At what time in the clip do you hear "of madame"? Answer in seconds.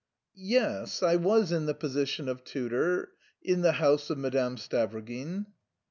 4.09-4.55